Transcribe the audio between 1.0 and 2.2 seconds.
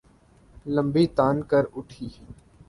تان کر اُٹھی